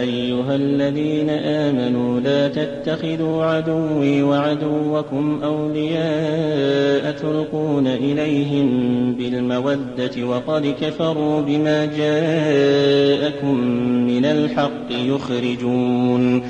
[0.00, 8.68] أيها الذين آمنوا لا تتخذوا عدوي وعدوكم أولياء تلقون إليهم
[9.12, 13.60] بالمودة وقد كفروا بما جاءكم
[14.06, 16.42] من الحق يخرجون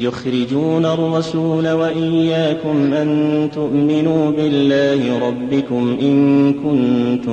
[0.00, 7.09] يخرجون الرسول وإياكم أن تؤمنوا بالله ربكم إن كنتم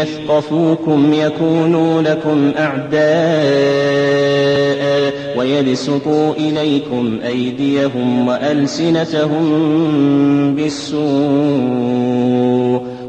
[0.00, 3.06] يثقفوكم يكونوا لكم أعداء
[5.38, 9.44] ويبسطوا إليكم أيديهم وألسنتهم
[10.54, 11.96] بالسوء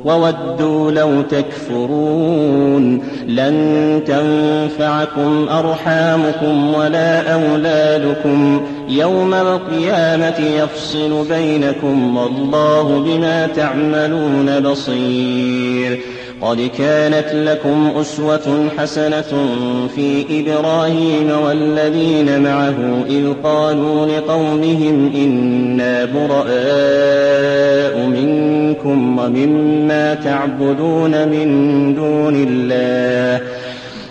[0.06, 14.60] وودوا لو تكفرون لن تنفعكم أرحامكم ولا أولادكم يوم القيامة يفصل بينكم والله بما تعملون
[14.60, 16.00] بصير
[16.42, 19.48] قد كانت لكم أسوة حسنة
[19.96, 22.76] في إبراهيم والذين معه
[23.10, 26.48] إذ قالوا لقومهم إنا براء
[28.08, 33.42] منكم ومما تعبدون من دون الله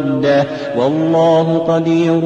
[0.00, 0.46] مودة
[0.76, 2.24] والله قدير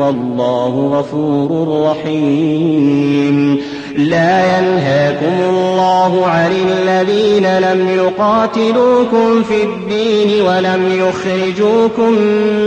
[0.00, 3.60] والله غفور رحيم
[3.96, 12.12] لا ينهاكم الله عن الذين لم يقاتلوكم في الدين ولم يخرجوكم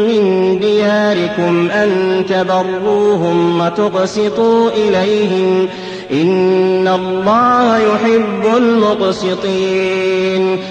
[0.08, 5.68] من دياركم أن تبروهم وتقسطوا إليهم
[6.12, 10.58] إن الله يحب المقسطين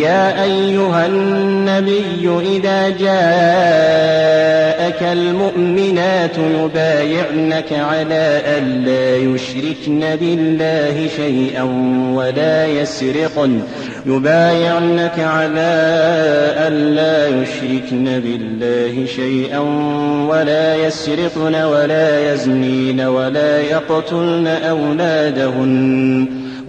[0.00, 3.10] يا أيها النبي إذا جاءك
[5.02, 11.62] المؤمنات يبايعنك على أن لا يشركن بالله شيئا
[12.14, 13.60] ولا يسرقن.
[14.06, 15.70] يبايعنك على
[16.66, 19.58] أن لا يشركن بالله شيئا
[20.28, 26.49] ولا يسرقن ولا يزنين ولا يقتلن أولادهن.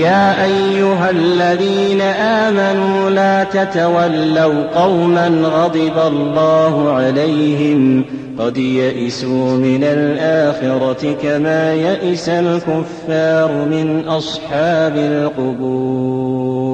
[0.00, 8.04] يا أيها الذين آمنوا لا تتولوا قوما غضب الله عليهم
[8.38, 16.72] قد يئسوا من الآخرة كما يئس الكفار من أصحاب القبور